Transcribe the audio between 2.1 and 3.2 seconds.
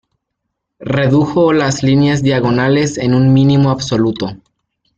diagonales en